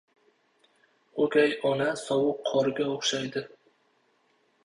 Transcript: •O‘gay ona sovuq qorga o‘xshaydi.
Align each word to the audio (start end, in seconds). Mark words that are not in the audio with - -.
•O‘gay 1.25 1.51
ona 1.73 1.91
sovuq 2.03 2.41
qorga 2.49 2.87
o‘xshaydi. 2.95 3.47